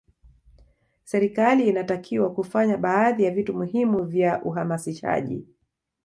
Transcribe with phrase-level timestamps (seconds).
[1.03, 5.47] serikali inatakiwa kufanya baadhi ya vitu muhimu vya uhamasishaji